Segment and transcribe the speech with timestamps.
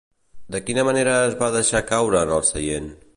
[0.55, 2.93] De quina manera es va deixar caure en el seient?